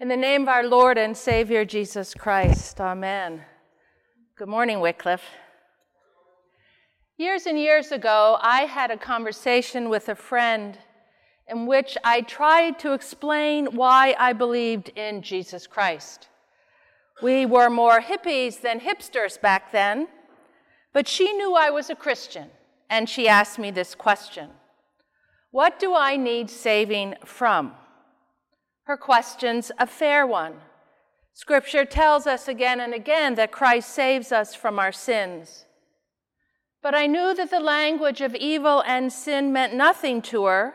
In 0.00 0.08
the 0.08 0.16
name 0.16 0.44
of 0.44 0.48
our 0.48 0.66
Lord 0.66 0.96
and 0.96 1.14
Savior 1.14 1.66
Jesus 1.66 2.14
Christ, 2.14 2.80
Amen. 2.80 3.42
Good 4.34 4.48
morning, 4.48 4.80
Wycliffe. 4.80 5.26
Years 7.18 7.44
and 7.44 7.58
years 7.58 7.92
ago, 7.92 8.38
I 8.40 8.62
had 8.62 8.90
a 8.90 8.96
conversation 8.96 9.90
with 9.90 10.08
a 10.08 10.14
friend 10.14 10.78
in 11.50 11.66
which 11.66 11.98
I 12.02 12.22
tried 12.22 12.78
to 12.78 12.94
explain 12.94 13.66
why 13.76 14.16
I 14.18 14.32
believed 14.32 14.88
in 14.96 15.20
Jesus 15.20 15.66
Christ. 15.66 16.28
We 17.20 17.44
were 17.44 17.68
more 17.68 18.00
hippies 18.00 18.62
than 18.62 18.80
hipsters 18.80 19.38
back 19.38 19.70
then, 19.70 20.08
but 20.94 21.08
she 21.08 21.30
knew 21.34 21.54
I 21.54 21.68
was 21.68 21.90
a 21.90 21.94
Christian, 21.94 22.48
and 22.88 23.06
she 23.06 23.28
asked 23.28 23.58
me 23.58 23.70
this 23.70 23.94
question 23.94 24.48
What 25.50 25.78
do 25.78 25.94
I 25.94 26.16
need 26.16 26.48
saving 26.48 27.16
from? 27.26 27.74
Her 28.90 28.96
question's 28.96 29.70
a 29.78 29.86
fair 29.86 30.26
one. 30.26 30.54
Scripture 31.32 31.84
tells 31.84 32.26
us 32.26 32.48
again 32.48 32.80
and 32.80 32.92
again 32.92 33.36
that 33.36 33.52
Christ 33.52 33.90
saves 33.90 34.32
us 34.32 34.56
from 34.56 34.80
our 34.80 34.90
sins. 34.90 35.64
But 36.82 36.96
I 36.96 37.06
knew 37.06 37.32
that 37.32 37.52
the 37.52 37.60
language 37.60 38.20
of 38.20 38.34
evil 38.34 38.82
and 38.84 39.12
sin 39.12 39.52
meant 39.52 39.74
nothing 39.74 40.20
to 40.22 40.46
her. 40.46 40.74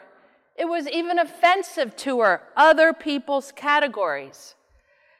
It 0.55 0.69
was 0.69 0.87
even 0.87 1.19
offensive 1.19 1.97
to 1.97 2.21
her, 2.21 2.41
other 2.55 2.93
people's 2.93 3.51
categories. 3.51 4.55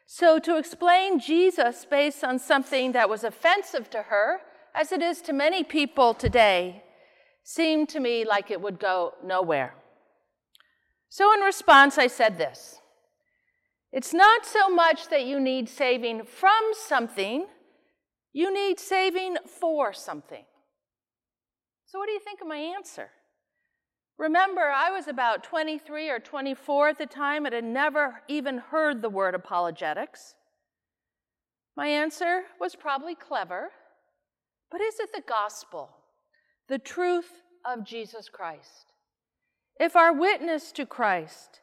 So 0.06 0.40
to 0.40 0.58
explain 0.58 1.20
Jesus 1.20 1.84
based 1.84 2.24
on 2.24 2.40
something 2.40 2.94
that 2.94 3.10
was 3.10 3.26
offensive 3.26 3.90
to 3.90 4.04
her, 4.04 4.40
as 4.74 4.94
it 4.94 5.02
is 5.02 5.22
to 5.24 5.34
many 5.34 5.66
people 5.66 6.14
today, 6.14 6.82
seemed 7.44 7.90
to 7.90 8.00
me 8.00 8.24
like 8.24 8.52
it 8.52 8.62
would 8.62 8.80
go 8.80 9.16
nowhere. 9.22 9.76
So 11.10 11.34
in 11.34 11.42
response, 11.42 11.98
I 11.98 12.08
said 12.08 12.38
this 12.38 12.80
it's 13.96 14.14
not 14.14 14.46
so 14.46 14.68
much 14.68 15.08
that 15.08 15.26
you 15.26 15.40
need 15.40 15.70
saving 15.70 16.26
from 16.26 16.72
something, 16.74 17.48
you 18.34 18.54
need 18.54 18.78
saving 18.78 19.38
for 19.48 19.94
something. 19.94 20.44
So, 21.86 22.00
what 22.00 22.08
do 22.08 22.12
you 22.12 22.20
think 22.20 22.42
of 22.42 22.48
my 22.48 22.58
answer? 22.58 23.08
Remember, 24.18 24.64
I 24.64 24.92
was 24.92 25.08
about 25.08 25.46
23 25.46 26.10
or 26.10 26.20
24 26.20 26.90
at 26.90 26.98
the 26.98 27.06
time 27.06 27.46
and 27.46 27.56
had 27.56 27.64
never 27.64 28.22
even 28.28 28.58
heard 28.58 29.02
the 29.02 29.10
word 29.10 29.34
apologetics. 29.34 30.36
My 31.78 31.88
answer 31.88 32.42
was 32.60 32.76
probably 32.76 33.16
clever, 33.16 33.70
but 34.72 34.82
is 34.82 35.00
it 35.00 35.12
the 35.14 35.24
gospel, 35.26 35.90
the 36.68 36.80
truth 36.80 37.32
of 37.66 37.86
Jesus 37.86 38.28
Christ? 38.28 38.92
If 39.80 39.96
our 39.96 40.12
witness 40.12 40.74
to 40.74 40.86
Christ 40.86 41.62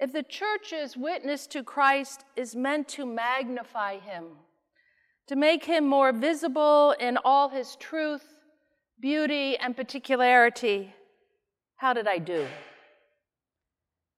if 0.00 0.12
the 0.12 0.22
church's 0.22 0.96
witness 0.96 1.46
to 1.48 1.62
Christ 1.62 2.24
is 2.34 2.56
meant 2.56 2.88
to 2.88 3.04
magnify 3.04 3.98
him, 3.98 4.24
to 5.26 5.36
make 5.36 5.64
him 5.64 5.86
more 5.86 6.10
visible 6.12 6.94
in 6.98 7.18
all 7.18 7.50
his 7.50 7.76
truth, 7.76 8.24
beauty, 8.98 9.58
and 9.58 9.76
particularity, 9.76 10.94
how 11.76 11.92
did 11.92 12.08
I 12.08 12.16
do? 12.18 12.46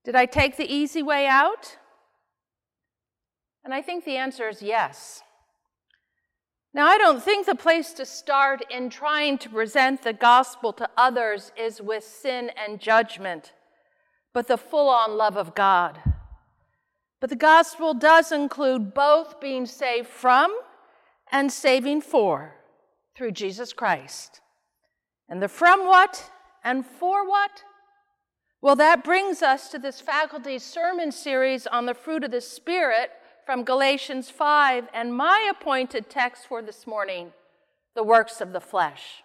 Did 0.05 0.14
I 0.14 0.27
take 0.27 0.56
the 0.56 0.72
easy 0.72 1.02
way 1.02 1.27
out? 1.27 1.77
And 3.64 3.74
I 3.74 3.83
think 3.83 4.05
the 4.05 4.17
answer 4.17 4.48
is 4.48 4.62
yes. 4.62 5.22
Now, 6.74 6.86
I 6.86 6.96
don't 6.96 7.22
think 7.22 7.44
the 7.44 7.55
place 7.55 7.92
to 7.94 8.06
start 8.06 8.64
in 8.70 8.89
trying 8.89 9.36
to 9.39 9.48
present 9.48 10.02
the 10.02 10.12
gospel 10.12 10.72
to 10.74 10.89
others 10.96 11.52
is 11.56 11.83
with 11.83 12.05
sin 12.05 12.50
and 12.56 12.80
judgment 12.80 13.52
but 14.33 14.48
the 14.48 14.56
full 14.56 14.88
on 14.88 15.16
love 15.16 15.36
of 15.36 15.55
God. 15.55 15.98
But 17.20 17.30
the 17.30 17.36
gospel 17.36 17.94
does 17.94 18.33
include 18.33 18.94
both 18.94 19.41
being 19.41 19.66
saved 19.66 20.08
from 20.08 20.55
and 21.30 21.52
saving 21.52 22.00
for 22.00 22.56
through 23.14 23.33
Jesus 23.33 23.72
Christ. 23.72 24.41
And 25.28 25.42
the 25.42 25.48
from 25.48 25.86
what 25.86 26.30
and 26.64 26.84
for 26.84 27.29
what? 27.29 27.62
Well, 28.61 28.77
that 28.77 29.05
brings 29.05 29.42
us 29.42 29.70
to 29.70 29.79
this 29.79 30.01
faculty 30.01 30.58
sermon 30.58 31.11
series 31.11 31.67
on 31.67 31.86
the 31.86 31.95
fruit 31.95 32.24
of 32.24 32.30
the 32.30 32.40
Spirit 32.40 33.11
from 33.45 33.64
Galatians 33.64 34.30
5 34.30 34.89
and 34.95 35.14
my 35.14 35.51
appointed 35.51 36.08
text 36.08 36.46
for 36.46 36.62
this 36.62 36.86
morning, 36.86 37.33
the 37.95 38.05
works 38.05 38.40
of 38.40 38.52
the 38.52 38.61
flesh. 38.61 39.24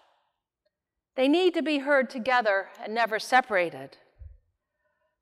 They 1.14 1.28
need 1.28 1.54
to 1.54 1.62
be 1.62 1.78
heard 1.78 2.10
together 2.10 2.68
and 2.82 2.94
never 2.94 3.18
separated. 3.18 3.96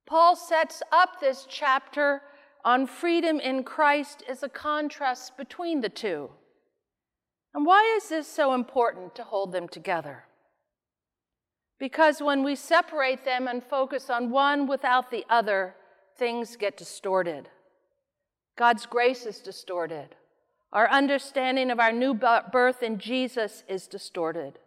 Paul 0.06 0.36
sets 0.36 0.82
up 0.92 1.20
this 1.20 1.46
chapter 1.48 2.22
on 2.64 2.86
freedom 2.86 3.40
in 3.40 3.64
Christ 3.64 4.22
as 4.28 4.42
a 4.42 4.48
contrast 4.48 5.36
between 5.36 5.80
the 5.80 5.88
two. 5.88 6.30
And 7.54 7.66
why 7.66 7.94
is 7.96 8.08
this 8.08 8.28
so 8.28 8.54
important 8.54 9.14
to 9.16 9.24
hold 9.24 9.52
them 9.52 9.68
together? 9.68 10.24
Because 11.78 12.22
when 12.22 12.42
we 12.42 12.54
separate 12.54 13.24
them 13.24 13.48
and 13.48 13.62
focus 13.62 14.08
on 14.08 14.30
one 14.30 14.66
without 14.66 15.10
the 15.10 15.24
other, 15.28 15.74
things 16.16 16.56
get 16.56 16.76
distorted. 16.76 17.48
God's 18.56 18.86
grace 18.86 19.26
is 19.26 19.40
distorted. 19.40 20.14
Our 20.72 20.88
understanding 20.90 21.70
of 21.70 21.80
our 21.80 21.92
new 21.92 22.14
birth 22.14 22.82
in 22.82 22.98
Jesus 22.98 23.64
is 23.68 23.86
distorted. 23.86 24.58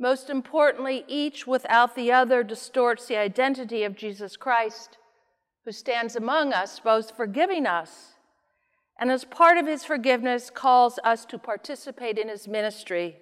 Most 0.00 0.30
importantly, 0.30 1.04
each 1.06 1.46
without 1.46 1.94
the 1.94 2.10
other 2.10 2.42
distorts 2.42 3.06
the 3.06 3.18
identity 3.18 3.84
of 3.84 3.94
Jesus 3.94 4.36
Christ, 4.36 4.96
who 5.66 5.72
stands 5.72 6.16
among 6.16 6.54
us, 6.54 6.80
both 6.80 7.14
forgiving 7.14 7.66
us 7.66 8.14
and 9.00 9.10
as 9.10 9.24
part 9.24 9.56
of 9.56 9.66
his 9.66 9.82
forgiveness 9.82 10.50
calls 10.50 10.98
us 11.04 11.24
to 11.24 11.38
participate 11.38 12.18
in 12.18 12.28
his 12.28 12.46
ministry 12.46 13.16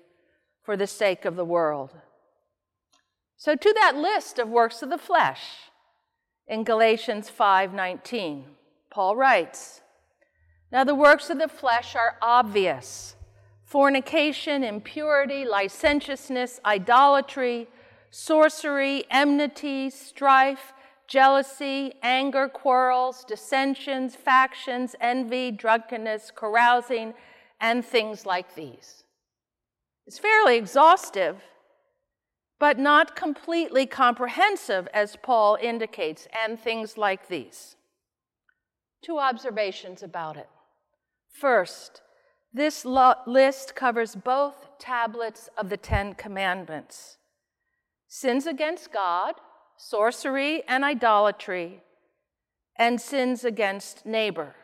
for 0.64 0.76
the 0.76 0.88
sake 0.88 1.24
of 1.24 1.36
the 1.36 1.44
world. 1.44 1.94
So 3.36 3.54
to 3.54 3.72
that 3.74 3.96
list 3.96 4.40
of 4.40 4.48
works 4.48 4.82
of 4.82 4.90
the 4.90 4.98
flesh 4.98 5.70
in 6.48 6.64
Galatians 6.64 7.30
5:19, 7.30 8.56
Paul 8.90 9.14
writes, 9.14 9.82
"Now 10.72 10.82
the 10.82 10.96
works 10.96 11.30
of 11.30 11.38
the 11.38 11.48
flesh 11.48 11.94
are 11.94 12.18
obvious: 12.20 13.14
fornication, 13.68 14.64
impurity, 14.64 15.44
licentiousness, 15.44 16.58
idolatry, 16.64 17.68
sorcery, 18.10 19.04
enmity, 19.10 19.90
strife, 19.90 20.72
jealousy, 21.06 21.92
anger, 22.02 22.48
quarrels, 22.48 23.24
dissensions, 23.24 24.16
factions, 24.16 24.96
envy, 25.02 25.50
drunkenness, 25.50 26.32
carousing, 26.34 27.12
and 27.60 27.84
things 27.84 28.24
like 28.24 28.54
these. 28.54 29.04
It's 30.06 30.18
fairly 30.18 30.56
exhaustive, 30.56 31.36
but 32.58 32.78
not 32.78 33.14
completely 33.14 33.84
comprehensive, 33.84 34.88
as 34.94 35.16
Paul 35.22 35.58
indicates, 35.60 36.26
and 36.44 36.58
things 36.58 36.96
like 36.96 37.28
these. 37.28 37.76
Two 39.02 39.18
observations 39.18 40.02
about 40.02 40.38
it. 40.38 40.48
First, 41.30 42.00
this 42.52 42.84
list 42.84 43.74
covers 43.74 44.14
both 44.14 44.78
tablets 44.78 45.48
of 45.56 45.68
the 45.68 45.76
Ten 45.76 46.14
Commandments 46.14 47.16
sins 48.10 48.46
against 48.46 48.90
God, 48.90 49.34
sorcery 49.76 50.62
and 50.66 50.82
idolatry, 50.82 51.82
and 52.76 52.98
sins 53.00 53.44
against 53.44 54.06
neighbor, 54.06 54.54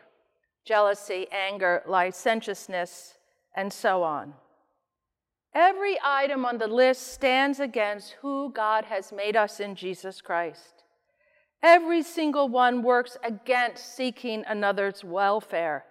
jealousy, 0.65 1.27
anger, 1.31 1.83
licentiousness, 1.85 3.13
and 3.55 3.71
so 3.71 4.01
on. 4.01 4.33
Every 5.53 5.97
item 6.03 6.43
on 6.43 6.57
the 6.57 6.67
list 6.67 7.13
stands 7.13 7.59
against 7.59 8.15
who 8.21 8.51
God 8.51 8.85
has 8.85 9.13
made 9.13 9.35
us 9.35 9.59
in 9.59 9.75
Jesus 9.75 10.21
Christ. 10.21 10.83
Every 11.61 12.03
single 12.03 12.49
one 12.49 12.83
works 12.83 13.15
against 13.23 13.95
seeking 13.95 14.43
another's 14.47 15.03
welfare 15.03 15.85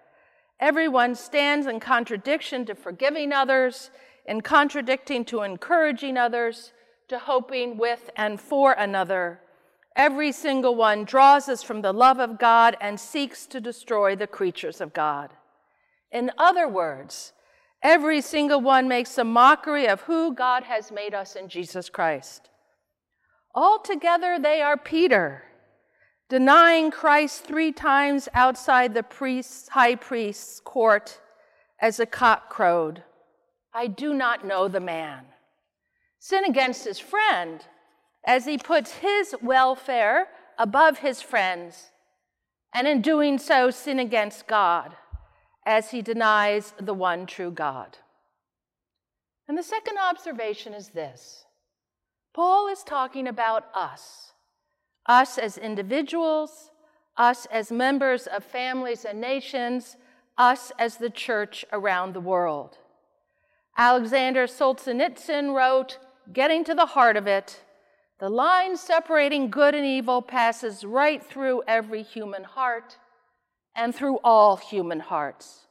Everyone 0.59 1.15
stands 1.15 1.67
in 1.67 1.79
contradiction 1.79 2.65
to 2.65 2.75
forgiving 2.75 3.33
others, 3.33 3.91
in 4.25 4.41
contradicting 4.41 5.25
to 5.25 5.41
encouraging 5.41 6.17
others, 6.17 6.71
to 7.09 7.19
hoping 7.19 7.77
with 7.77 8.09
and 8.15 8.39
for 8.39 8.73
another. 8.73 9.41
Every 9.95 10.31
single 10.31 10.75
one 10.75 11.03
draws 11.05 11.47
us 11.47 11.63
from 11.63 11.81
the 11.81 11.93
love 11.93 12.19
of 12.19 12.39
God 12.39 12.75
and 12.81 12.99
seeks 12.99 13.45
to 13.47 13.61
destroy 13.61 14.15
the 14.15 14.27
creatures 14.27 14.81
of 14.81 14.93
God. 14.93 15.31
In 16.11 16.31
other 16.37 16.67
words, 16.67 17.33
every 17.81 18.21
single 18.21 18.61
one 18.61 18.87
makes 18.87 19.17
a 19.17 19.23
mockery 19.23 19.87
of 19.87 20.01
who 20.01 20.33
God 20.33 20.63
has 20.63 20.91
made 20.91 21.13
us 21.13 21.35
in 21.35 21.47
Jesus 21.47 21.89
Christ. 21.89 22.49
Altogether, 23.53 24.37
they 24.39 24.61
are 24.61 24.77
Peter 24.77 25.43
denying 26.29 26.91
Christ 26.91 27.43
three 27.43 27.71
times 27.71 28.27
outside 28.33 28.93
the 28.93 29.03
priest's, 29.03 29.69
high 29.69 29.95
priest's 29.95 30.59
court 30.59 31.19
as 31.79 31.99
a 31.99 32.05
cock 32.05 32.49
crowed. 32.49 33.03
I 33.73 33.87
do 33.87 34.13
not 34.13 34.45
know 34.45 34.67
the 34.67 34.79
man. 34.79 35.25
Sin 36.19 36.45
against 36.45 36.85
his 36.85 36.99
friend 36.99 37.65
as 38.25 38.45
he 38.45 38.57
puts 38.57 38.93
his 38.93 39.35
welfare 39.41 40.27
above 40.57 40.99
his 40.99 41.21
friend's 41.21 41.91
and 42.75 42.89
in 42.89 43.01
doing 43.01 43.37
so, 43.37 43.71
sin 43.71 43.99
against 43.99 44.47
God 44.47 44.97
as 45.65 45.91
he 45.91 46.01
denies 46.01 46.73
the 46.77 46.93
one 46.93 47.25
true 47.25 47.49
God. 47.49 47.97
And 49.47 49.57
the 49.57 49.63
second 49.63 49.97
observation 49.97 50.73
is 50.73 50.89
this 50.89 51.45
Paul 52.33 52.67
is 52.67 52.83
talking 52.83 53.29
about 53.29 53.65
us, 53.73 54.33
us 55.05 55.37
as 55.37 55.57
individuals, 55.57 56.71
us 57.17 57.45
as 57.47 57.71
members 57.71 58.27
of 58.27 58.43
families 58.43 59.05
and 59.05 59.21
nations, 59.21 59.97
us 60.37 60.71
as 60.77 60.97
the 60.97 61.09
church 61.09 61.65
around 61.71 62.13
the 62.13 62.19
world. 62.19 62.77
Alexander 63.77 64.47
Solzhenitsyn 64.47 65.53
wrote, 65.53 65.97
Getting 66.31 66.63
to 66.63 66.73
the 66.73 66.87
heart 66.87 67.17
of 67.17 67.27
it, 67.27 67.61
the 68.19 68.29
line 68.29 68.77
separating 68.77 69.49
good 69.49 69.75
and 69.75 69.85
evil 69.85 70.21
passes 70.21 70.83
right 70.83 71.23
through 71.23 71.63
every 71.67 72.01
human 72.01 72.43
heart 72.43 72.97
and 73.75 73.93
through 73.93 74.17
all 74.23 74.55
human 74.55 75.01
hearts. 75.01 75.67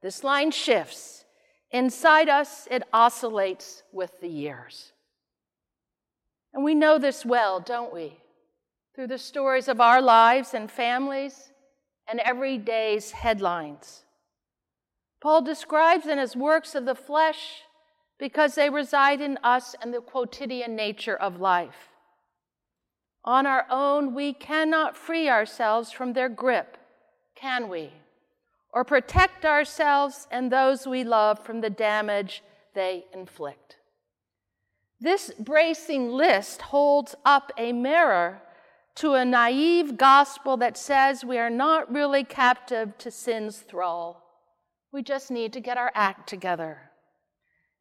This 0.00 0.22
line 0.22 0.52
shifts. 0.52 1.24
Inside 1.70 2.28
us, 2.28 2.68
it 2.70 2.84
oscillates 2.92 3.82
with 3.92 4.20
the 4.20 4.28
years. 4.28 4.92
And 6.52 6.62
we 6.62 6.74
know 6.74 6.98
this 6.98 7.26
well, 7.26 7.58
don't 7.58 7.92
we? 7.92 8.20
Through 8.94 9.08
the 9.08 9.18
stories 9.18 9.68
of 9.68 9.80
our 9.80 10.00
lives 10.00 10.54
and 10.54 10.70
families 10.70 11.50
and 12.06 12.20
every 12.20 12.58
day's 12.58 13.10
headlines. 13.10 14.04
Paul 15.20 15.42
describes 15.42 16.06
in 16.06 16.18
his 16.18 16.36
works 16.36 16.74
of 16.74 16.84
the 16.84 16.94
flesh 16.94 17.62
because 18.18 18.54
they 18.54 18.70
reside 18.70 19.20
in 19.20 19.38
us 19.42 19.74
and 19.82 19.92
the 19.92 20.00
quotidian 20.00 20.76
nature 20.76 21.16
of 21.16 21.40
life. 21.40 21.88
On 23.24 23.46
our 23.46 23.66
own, 23.70 24.14
we 24.14 24.32
cannot 24.32 24.96
free 24.96 25.28
ourselves 25.28 25.90
from 25.90 26.12
their 26.12 26.28
grip, 26.28 26.76
can 27.34 27.68
we? 27.68 27.90
Or 28.72 28.84
protect 28.84 29.44
ourselves 29.44 30.28
and 30.30 30.52
those 30.52 30.86
we 30.86 31.04
love 31.04 31.44
from 31.44 31.62
the 31.62 31.70
damage 31.70 32.42
they 32.74 33.06
inflict. 33.14 33.76
This 35.00 35.32
bracing 35.38 36.10
list 36.10 36.62
holds 36.62 37.14
up 37.24 37.50
a 37.56 37.72
mirror 37.72 38.42
to 38.96 39.14
a 39.14 39.24
naive 39.24 39.96
gospel 39.96 40.56
that 40.58 40.76
says 40.76 41.24
we 41.24 41.38
are 41.38 41.50
not 41.50 41.92
really 41.92 42.22
captive 42.24 42.96
to 42.98 43.10
sin's 43.10 43.58
thrall. 43.58 44.22
We 44.92 45.02
just 45.02 45.30
need 45.30 45.52
to 45.54 45.60
get 45.60 45.76
our 45.76 45.90
act 45.94 46.28
together. 46.28 46.90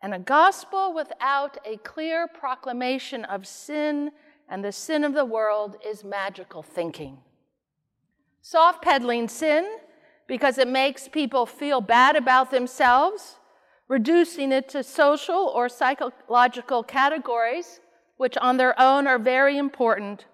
And 0.01 0.13
a 0.13 0.19
gospel 0.19 0.93
without 0.93 1.57
a 1.65 1.77
clear 1.77 2.27
proclamation 2.27 3.25
of 3.25 3.47
sin 3.47 4.11
and 4.49 4.65
the 4.65 4.71
sin 4.71 5.03
of 5.03 5.13
the 5.13 5.23
world 5.23 5.77
is 5.87 6.03
magical 6.03 6.63
thinking. 6.63 7.19
Soft 8.41 8.81
pedaling 8.81 9.27
sin 9.27 9.77
because 10.27 10.57
it 10.57 10.67
makes 10.67 11.07
people 11.07 11.45
feel 11.45 11.79
bad 11.79 12.15
about 12.15 12.51
themselves, 12.51 13.37
reducing 13.87 14.51
it 14.51 14.67
to 14.69 14.83
social 14.83 15.51
or 15.53 15.69
psychological 15.69 16.83
categories, 16.83 17.79
which 18.17 18.37
on 18.37 18.57
their 18.57 18.79
own 18.79 19.07
are 19.07 19.19
very 19.19 19.57
important, 19.57 20.25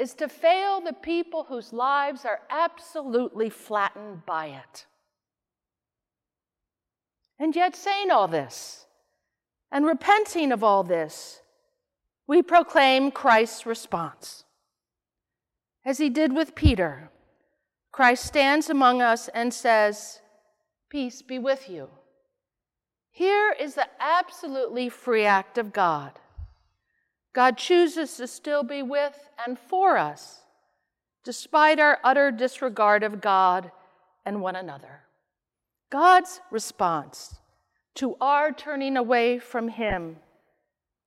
is 0.00 0.14
to 0.14 0.28
fail 0.28 0.80
the 0.80 0.94
people 0.94 1.44
whose 1.44 1.72
lives 1.72 2.24
are 2.24 2.40
absolutely 2.48 3.50
flattened 3.50 4.24
by 4.24 4.46
it. 4.46 4.86
And 7.38 7.54
yet, 7.54 7.76
saying 7.76 8.10
all 8.10 8.28
this 8.28 8.86
and 9.70 9.86
repenting 9.86 10.52
of 10.52 10.64
all 10.64 10.82
this, 10.82 11.40
we 12.26 12.42
proclaim 12.42 13.10
Christ's 13.10 13.66
response. 13.66 14.44
As 15.84 15.98
he 15.98 16.08
did 16.08 16.32
with 16.32 16.54
Peter, 16.54 17.10
Christ 17.90 18.24
stands 18.24 18.70
among 18.70 19.02
us 19.02 19.28
and 19.28 19.52
says, 19.52 20.20
Peace 20.90 21.22
be 21.22 21.38
with 21.38 21.68
you. 21.68 21.88
Here 23.10 23.52
is 23.58 23.74
the 23.74 23.88
absolutely 23.98 24.88
free 24.88 25.24
act 25.24 25.58
of 25.58 25.72
God. 25.72 26.19
God 27.32 27.56
chooses 27.56 28.16
to 28.16 28.26
still 28.26 28.62
be 28.62 28.82
with 28.82 29.30
and 29.46 29.58
for 29.58 29.96
us, 29.96 30.40
despite 31.24 31.78
our 31.78 31.98
utter 32.02 32.30
disregard 32.30 33.02
of 33.02 33.20
God 33.20 33.70
and 34.24 34.42
one 34.42 34.56
another. 34.56 35.02
God's 35.90 36.40
response 36.50 37.36
to 37.96 38.16
our 38.20 38.52
turning 38.52 38.96
away 38.96 39.38
from 39.38 39.68
Him 39.68 40.16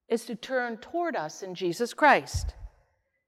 is 0.08 0.26
to 0.26 0.36
turn 0.36 0.78
toward 0.78 1.16
us 1.16 1.42
in 1.42 1.56
Jesus 1.56 1.94
Christ. 1.94 2.56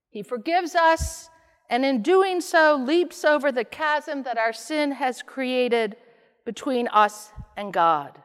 He 0.09 0.24
forgives 0.24 0.75
us, 0.75 1.30
and 1.69 1.83
in 1.83 2.01
doing 2.01 2.39
so, 2.39 2.75
leaps 2.75 3.25
over 3.25 3.51
the 3.51 3.63
chasm 3.65 4.24
that 4.24 4.38
our 4.38 4.53
sin 4.53 4.94
has 4.94 5.21
created 5.21 5.98
between 6.45 6.88
us 6.89 7.31
and 7.57 7.74
God. 7.74 8.21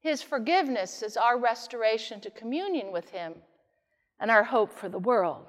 His 0.00 0.20
forgiveness 0.20 1.02
is 1.02 1.16
our 1.16 1.38
restoration 1.38 2.20
to 2.20 2.30
communion 2.30 2.92
with 2.92 3.10
Him 3.10 3.34
and 4.20 4.30
our 4.30 4.44
hope 4.44 4.72
for 4.72 4.88
the 4.88 4.98
world. 4.98 5.46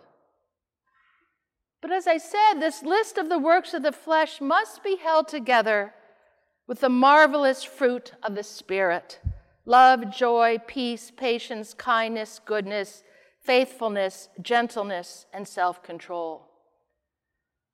But 1.82 1.92
as 1.92 2.08
I 2.08 2.18
said, 2.18 2.56
this 2.56 2.82
list 2.82 3.18
of 3.18 3.30
the 3.30 3.40
works 3.40 3.74
of 3.74 3.84
the 3.84 3.92
flesh 3.92 4.42
must 4.42 4.84
be 4.84 4.96
held 4.96 5.28
together 5.28 5.94
with 6.68 6.80
the 6.80 6.90
marvelous 6.90 7.64
fruit 7.64 8.14
of 8.24 8.36
the 8.36 8.44
Spirit 8.44 9.20
love, 9.68 10.12
joy, 10.12 10.58
peace, 10.68 11.12
patience, 11.16 11.74
kindness, 11.74 12.40
goodness, 12.46 13.04
faithfulness, 13.44 14.30
gentleness, 14.42 15.26
and 15.34 15.48
self 15.48 15.84
control. 15.84 16.48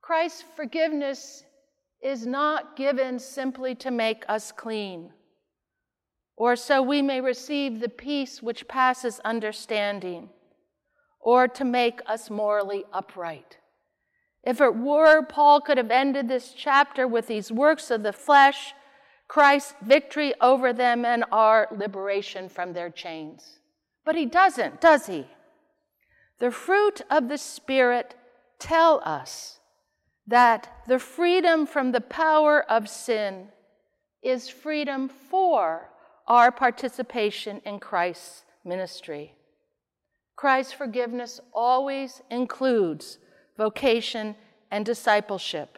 Christ's 0.02 0.44
forgiveness 0.56 1.44
is 2.02 2.26
not 2.26 2.76
given 2.76 3.20
simply 3.20 3.76
to 3.76 3.92
make 3.92 4.26
us 4.28 4.52
clean, 4.52 5.12
or 6.36 6.56
so 6.56 6.82
we 6.82 7.02
may 7.02 7.22
receive 7.22 7.80
the 7.80 7.90
peace 7.90 8.42
which 8.42 8.68
passes 8.68 9.20
understanding, 9.24 10.30
or 11.22 11.48
to 11.48 11.64
make 11.64 12.02
us 12.08 12.30
morally 12.30 12.84
upright. 12.92 13.58
If 14.44 14.60
it 14.60 14.76
were, 14.76 15.22
Paul 15.24 15.62
could 15.62 15.78
have 15.78 15.92
ended 15.92 16.28
this 16.28 16.54
chapter 16.54 17.08
with 17.08 17.28
these 17.28 17.52
works 17.52 17.92
of 17.92 18.04
the 18.04 18.14
flesh 18.14 18.74
Christ's 19.28 19.76
victory 19.82 20.34
over 20.42 20.74
them 20.74 21.06
and 21.06 21.24
our 21.32 21.70
liberation 21.72 22.50
from 22.50 22.74
their 22.74 22.90
chains. 22.90 23.60
But 24.04 24.16
he 24.16 24.26
doesn't, 24.26 24.82
does 24.82 25.06
he? 25.06 25.26
The 26.40 26.52
fruit 26.52 27.02
of 27.10 27.30
the 27.30 27.38
Spirit 27.38 28.16
tell 28.60 29.02
us 29.06 29.60
that 30.28 30.84
the 30.88 31.00
freedom 31.00 31.66
from 31.66 31.94
the 31.94 32.02
power 32.02 32.70
of 32.70 32.90
sin 32.90 33.48
is 34.22 34.50
freedom 34.50 35.08
for 35.08 35.90
our 36.28 36.52
participation 36.52 37.62
in 37.66 37.80
Christ's 37.80 38.44
ministry. 38.66 39.34
Christ's 40.42 40.74
forgiveness 40.74 41.40
always 41.54 42.24
includes 42.32 43.20
vocation 43.60 44.36
and 44.72 44.84
discipleship. 44.84 45.78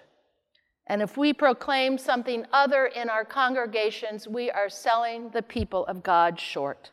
And 0.87 1.01
if 1.01 1.17
we 1.17 1.33
proclaim 1.33 1.97
something 1.97 2.45
other 2.53 2.85
in 2.85 3.09
our 3.09 3.25
congregations, 3.25 4.25
we 4.25 4.49
are 4.49 4.69
selling 4.69 5.31
the 5.31 5.41
people 5.41 5.85
of 5.87 6.01
God 6.01 6.39
short. 6.39 6.91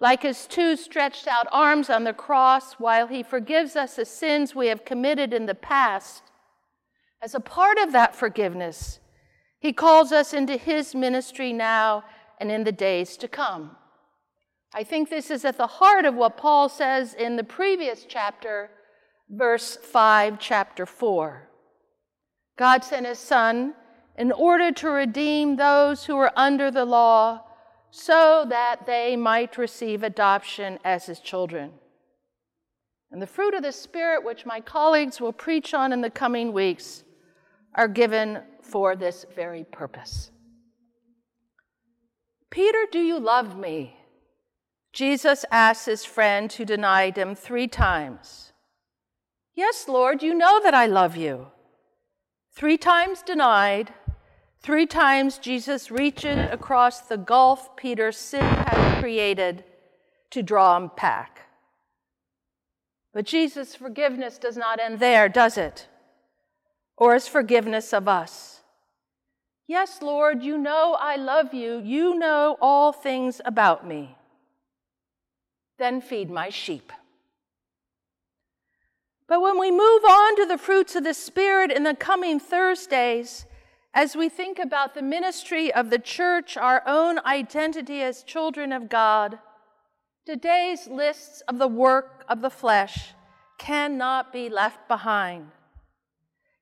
Like 0.00 0.22
his 0.22 0.46
two 0.46 0.76
stretched 0.76 1.26
out 1.26 1.46
arms 1.52 1.90
on 1.90 2.04
the 2.04 2.14
cross, 2.14 2.72
while 2.78 3.08
he 3.08 3.22
forgives 3.22 3.76
us 3.76 3.96
the 3.96 4.06
sins 4.06 4.54
we 4.54 4.68
have 4.68 4.86
committed 4.86 5.34
in 5.34 5.44
the 5.44 5.54
past, 5.54 6.22
as 7.20 7.34
a 7.34 7.38
part 7.40 7.76
of 7.76 7.92
that 7.92 8.16
forgiveness, 8.16 8.98
he 9.58 9.74
calls 9.74 10.10
us 10.10 10.32
into 10.32 10.56
his 10.56 10.94
ministry 10.94 11.52
now 11.52 12.02
and 12.40 12.50
in 12.50 12.64
the 12.64 12.72
days 12.72 13.18
to 13.18 13.28
come. 13.28 13.76
I 14.74 14.84
think 14.84 15.08
this 15.08 15.30
is 15.30 15.44
at 15.44 15.56
the 15.56 15.66
heart 15.66 16.04
of 16.04 16.14
what 16.14 16.36
Paul 16.36 16.68
says 16.68 17.14
in 17.14 17.36
the 17.36 17.44
previous 17.44 18.04
chapter, 18.08 18.70
verse 19.30 19.76
5, 19.76 20.38
chapter 20.38 20.86
4. 20.86 21.48
God 22.58 22.84
sent 22.84 23.06
his 23.06 23.18
Son 23.18 23.74
in 24.18 24.32
order 24.32 24.72
to 24.72 24.90
redeem 24.90 25.56
those 25.56 26.04
who 26.04 26.16
were 26.16 26.32
under 26.36 26.70
the 26.70 26.84
law 26.84 27.42
so 27.90 28.44
that 28.48 28.86
they 28.86 29.16
might 29.16 29.58
receive 29.58 30.02
adoption 30.02 30.78
as 30.84 31.06
his 31.06 31.20
children. 31.20 31.72
And 33.10 33.22
the 33.22 33.26
fruit 33.26 33.54
of 33.54 33.62
the 33.62 33.72
Spirit, 33.72 34.24
which 34.24 34.44
my 34.44 34.60
colleagues 34.60 35.20
will 35.20 35.32
preach 35.32 35.72
on 35.74 35.92
in 35.92 36.00
the 36.00 36.10
coming 36.10 36.52
weeks, 36.52 37.04
are 37.74 37.88
given 37.88 38.42
for 38.62 38.96
this 38.96 39.24
very 39.34 39.64
purpose. 39.64 40.30
Peter, 42.50 42.86
do 42.90 42.98
you 42.98 43.18
love 43.18 43.56
me? 43.56 43.96
Jesus 44.96 45.44
asked 45.50 45.84
his 45.84 46.06
friend 46.06 46.50
who 46.50 46.64
denied 46.64 47.18
him 47.18 47.34
three 47.34 47.68
times. 47.68 48.52
Yes, 49.54 49.88
Lord, 49.88 50.22
you 50.22 50.32
know 50.32 50.58
that 50.62 50.72
I 50.72 50.86
love 50.86 51.18
you. 51.18 51.48
Three 52.54 52.78
times 52.78 53.20
denied, 53.20 53.92
three 54.62 54.86
times 54.86 55.36
Jesus 55.36 55.90
reaches 55.90 56.48
across 56.50 57.00
the 57.02 57.18
gulf 57.18 57.76
Peter's 57.76 58.16
sin 58.16 58.40
has 58.40 59.02
created 59.02 59.64
to 60.30 60.42
draw 60.42 60.78
him 60.78 60.90
back. 60.96 61.40
But 63.12 63.26
Jesus' 63.26 63.74
forgiveness 63.74 64.38
does 64.38 64.56
not 64.56 64.80
end 64.80 64.98
there, 64.98 65.28
does 65.28 65.58
it? 65.58 65.88
or 66.96 67.14
as 67.14 67.28
forgiveness 67.28 67.92
of 67.92 68.08
us. 68.08 68.60
Yes, 69.66 70.00
Lord, 70.00 70.42
you 70.42 70.56
know 70.56 70.96
I 70.98 71.16
love 71.16 71.52
you. 71.52 71.82
You 71.84 72.18
know 72.18 72.56
all 72.60 72.92
things 72.92 73.40
about 73.44 73.86
me. 73.86 74.16
Then 75.78 76.00
feed 76.00 76.30
my 76.30 76.48
sheep. 76.48 76.92
But 79.28 79.42
when 79.42 79.58
we 79.58 79.70
move 79.70 80.04
on 80.04 80.36
to 80.36 80.46
the 80.46 80.58
fruits 80.58 80.94
of 80.94 81.04
the 81.04 81.14
Spirit 81.14 81.72
in 81.72 81.82
the 81.82 81.94
coming 81.94 82.38
Thursdays, 82.38 83.44
as 83.92 84.14
we 84.14 84.28
think 84.28 84.58
about 84.58 84.94
the 84.94 85.02
ministry 85.02 85.72
of 85.72 85.90
the 85.90 85.98
church, 85.98 86.56
our 86.56 86.82
own 86.86 87.18
identity 87.20 88.02
as 88.02 88.22
children 88.22 88.72
of 88.72 88.88
God, 88.88 89.38
today's 90.24 90.86
lists 90.86 91.42
of 91.48 91.58
the 91.58 91.66
work 91.66 92.24
of 92.28 92.40
the 92.40 92.50
flesh 92.50 93.14
cannot 93.58 94.32
be 94.32 94.48
left 94.48 94.86
behind. 94.86 95.48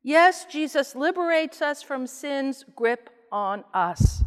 Yes, 0.03 0.45
Jesus 0.45 0.95
liberates 0.95 1.61
us 1.61 1.83
from 1.83 2.07
sin's 2.07 2.65
grip 2.77 3.11
on 3.33 3.65
us, 3.75 4.23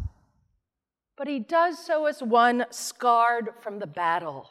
but 1.16 1.28
he 1.28 1.38
does 1.38 1.78
so 1.78 2.06
as 2.06 2.22
one 2.22 2.66
scarred 2.70 3.50
from 3.60 3.78
the 3.78 3.86
battle, 3.86 4.50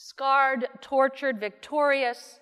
scarred, 0.00 0.68
tortured, 0.80 1.40
victorious 1.40 2.38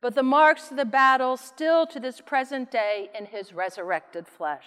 but 0.00 0.16
the 0.16 0.22
marks 0.22 0.70
of 0.70 0.76
the 0.76 0.84
battle 0.84 1.36
still 1.36 1.86
to 1.86 2.00
this 2.00 2.20
present 2.20 2.70
day 2.70 3.08
in 3.16 3.26
his 3.26 3.52
resurrected 3.52 4.26
flesh. 4.26 4.64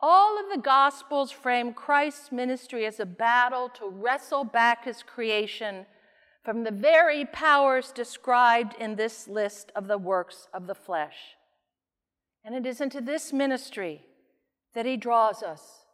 All 0.00 0.38
of 0.38 0.46
the 0.52 0.60
Gospels 0.60 1.32
frame 1.32 1.74
Christ's 1.74 2.30
ministry 2.30 2.86
as 2.86 3.00
a 3.00 3.06
battle 3.06 3.68
to 3.70 3.88
wrestle 3.88 4.44
back 4.44 4.84
his 4.84 5.02
creation 5.02 5.86
from 6.44 6.62
the 6.62 6.70
very 6.70 7.24
powers 7.24 7.90
described 7.90 8.74
in 8.78 8.94
this 8.94 9.26
list 9.26 9.72
of 9.74 9.88
the 9.88 9.98
works 9.98 10.46
of 10.54 10.68
the 10.68 10.74
flesh. 10.74 11.16
And 12.44 12.54
it 12.54 12.64
is 12.64 12.80
into 12.80 13.00
this 13.00 13.32
ministry 13.32 14.02
that 14.74 14.86
he 14.86 14.96
draws 14.96 15.42
us 15.42 15.86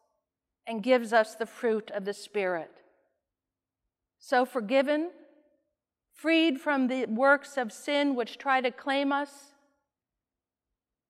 and 0.67 0.83
gives 0.83 1.15
us 1.15 1.35
the 1.35 1.47
fruit 1.47 1.91
of 1.93 2.05
the 2.05 2.13
Spirit. 2.13 2.82
So, 4.25 4.45
forgiven, 4.45 5.11
freed 6.15 6.61
from 6.61 6.87
the 6.87 7.07
works 7.07 7.57
of 7.57 7.73
sin 7.73 8.15
which 8.15 8.39
try 8.39 8.61
to 8.61 8.71
claim 8.71 9.11
us, 9.11 9.53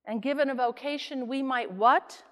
and 0.07 0.23
given 0.23 0.49
a 0.49 0.55
vocation 0.55 1.29
we 1.29 1.43
might 1.43 1.71
what? 1.71 2.23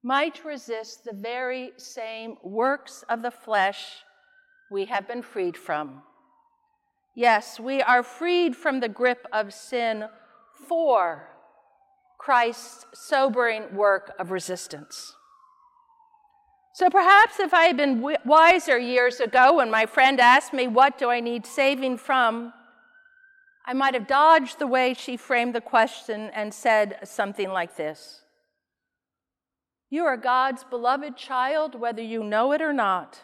Might 0.00 0.44
resist 0.44 1.02
the 1.02 1.12
very 1.12 1.72
same 1.76 2.36
works 2.44 3.02
of 3.08 3.22
the 3.22 3.32
flesh 3.32 4.04
we 4.70 4.84
have 4.84 5.08
been 5.08 5.22
freed 5.22 5.56
from. 5.56 6.02
Yes, 7.16 7.58
we 7.58 7.82
are 7.82 8.04
freed 8.04 8.54
from 8.54 8.78
the 8.78 8.88
grip 8.88 9.26
of 9.32 9.52
sin 9.52 10.04
for 10.68 11.30
Christ's 12.16 12.86
sobering 12.94 13.74
work 13.74 14.14
of 14.20 14.30
resistance. 14.30 15.15
So 16.76 16.90
perhaps 16.90 17.40
if 17.40 17.54
I 17.54 17.64
had 17.64 17.78
been 17.78 18.06
wiser 18.26 18.78
years 18.78 19.18
ago 19.18 19.56
when 19.56 19.70
my 19.70 19.86
friend 19.86 20.20
asked 20.20 20.52
me, 20.52 20.66
What 20.66 20.98
do 20.98 21.08
I 21.08 21.20
need 21.20 21.46
saving 21.46 21.96
from? 21.96 22.52
I 23.64 23.72
might 23.72 23.94
have 23.94 24.06
dodged 24.06 24.58
the 24.58 24.66
way 24.66 24.92
she 24.92 25.16
framed 25.16 25.54
the 25.54 25.62
question 25.62 26.28
and 26.34 26.52
said 26.52 26.98
something 27.02 27.48
like 27.48 27.78
this 27.78 28.20
You 29.88 30.04
are 30.04 30.18
God's 30.18 30.64
beloved 30.64 31.16
child, 31.16 31.80
whether 31.80 32.02
you 32.02 32.22
know 32.22 32.52
it 32.52 32.60
or 32.60 32.74
not. 32.74 33.20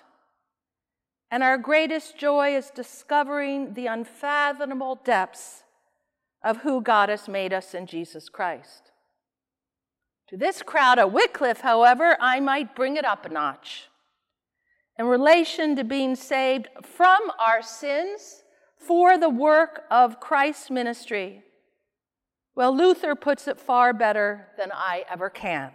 And 1.30 1.42
our 1.42 1.58
greatest 1.58 2.16
joy 2.16 2.56
is 2.56 2.70
discovering 2.70 3.74
the 3.74 3.86
unfathomable 3.86 4.98
depths 5.04 5.62
of 6.42 6.62
who 6.62 6.80
God 6.80 7.10
has 7.10 7.28
made 7.28 7.52
us 7.52 7.74
in 7.74 7.84
Jesus 7.84 8.30
Christ. 8.30 8.91
To 10.32 10.38
this 10.38 10.62
crowd 10.62 10.98
at 10.98 11.12
Wycliffe, 11.12 11.60
however, 11.60 12.16
I 12.18 12.40
might 12.40 12.74
bring 12.74 12.96
it 12.96 13.04
up 13.04 13.26
a 13.26 13.28
notch. 13.28 13.90
In 14.98 15.04
relation 15.04 15.76
to 15.76 15.84
being 15.84 16.16
saved 16.16 16.68
from 16.82 17.20
our 17.38 17.60
sins 17.60 18.42
for 18.78 19.18
the 19.18 19.28
work 19.28 19.82
of 19.90 20.20
Christ's 20.20 20.70
ministry, 20.70 21.42
well, 22.54 22.74
Luther 22.74 23.14
puts 23.14 23.46
it 23.46 23.60
far 23.60 23.92
better 23.92 24.48
than 24.56 24.70
I 24.72 25.04
ever 25.10 25.28
can. 25.28 25.72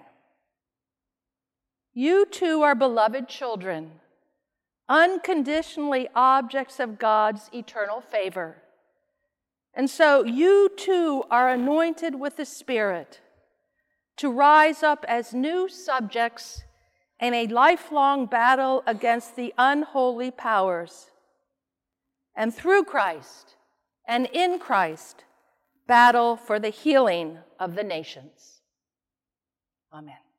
You 1.94 2.26
too 2.26 2.64
are 2.64 2.74
beloved 2.74 3.30
children, 3.30 3.92
unconditionally 4.90 6.10
objects 6.16 6.80
of 6.80 6.98
God's 6.98 7.48
eternal 7.54 8.02
favor. 8.02 8.56
And 9.76 9.88
so 9.88 10.24
you 10.24 10.72
too 10.76 11.26
are 11.30 11.48
anointed 11.48 12.20
with 12.20 12.38
the 12.38 12.46
Spirit 12.46 13.22
to 14.18 14.32
rise 14.32 14.84
up 14.84 15.06
as 15.08 15.34
new 15.34 15.70
subjects 15.70 16.64
in 17.20 17.34
a 17.34 17.48
lifelong 17.48 18.26
battle 18.26 18.84
against 18.86 19.36
the 19.36 19.54
unholy 19.58 20.32
powers. 20.32 21.08
And 22.36 22.54
through 22.54 22.84
Christ 22.84 23.56
and 24.08 24.28
in 24.32 24.60
Christ, 24.60 25.24
battle 25.88 26.36
for 26.36 26.60
the 26.60 26.70
healing 26.70 27.40
of 27.60 27.76
the 27.76 27.84
nations. 27.84 28.62
Amen. 29.92 30.27